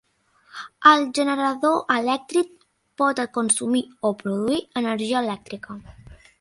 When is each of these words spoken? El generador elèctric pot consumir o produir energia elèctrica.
El 0.91 1.03
generador 1.17 1.77
elèctric 1.97 2.49
pot 3.03 3.23
consumir 3.37 3.85
o 4.09 4.13
produir 4.25 4.61
energia 4.85 5.23
elèctrica. 5.25 5.81